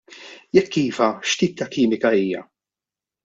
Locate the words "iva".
0.85-1.09